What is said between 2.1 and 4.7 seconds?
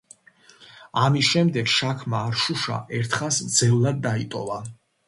არშუშა ერთხანს მძევლად დაიტოვა.